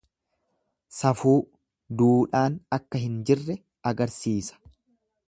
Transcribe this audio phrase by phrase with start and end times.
[0.99, 1.33] Safuu,
[2.01, 3.59] duudhaan akka hin jirre
[3.93, 4.63] agarsiisa.